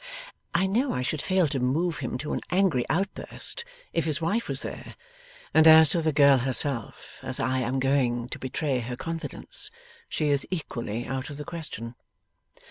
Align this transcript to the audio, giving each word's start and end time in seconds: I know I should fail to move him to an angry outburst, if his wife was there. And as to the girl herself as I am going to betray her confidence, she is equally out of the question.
I 0.55 0.65
know 0.65 0.93
I 0.93 1.03
should 1.03 1.21
fail 1.21 1.47
to 1.49 1.59
move 1.59 1.99
him 1.99 2.17
to 2.25 2.33
an 2.33 2.39
angry 2.49 2.85
outburst, 2.89 3.63
if 3.93 4.05
his 4.05 4.19
wife 4.19 4.49
was 4.49 4.63
there. 4.63 4.95
And 5.53 5.67
as 5.67 5.91
to 5.91 6.01
the 6.01 6.11
girl 6.11 6.39
herself 6.39 7.19
as 7.21 7.39
I 7.39 7.59
am 7.59 7.77
going 7.79 8.27
to 8.29 8.39
betray 8.39 8.79
her 8.79 8.95
confidence, 8.95 9.69
she 10.09 10.29
is 10.29 10.47
equally 10.49 11.05
out 11.05 11.29
of 11.29 11.37
the 11.37 11.45
question. 11.45 11.93